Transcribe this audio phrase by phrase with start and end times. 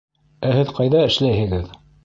[0.47, 1.73] Ә һеҙ ҡайҙа эшләйһегеҙ?